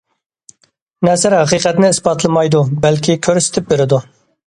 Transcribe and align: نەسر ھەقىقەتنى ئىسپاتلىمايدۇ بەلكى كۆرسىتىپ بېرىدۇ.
نەسر 1.09 1.35
ھەقىقەتنى 1.39 1.91
ئىسپاتلىمايدۇ 1.95 2.61
بەلكى 2.87 3.17
كۆرسىتىپ 3.29 3.69
بېرىدۇ. 3.75 4.01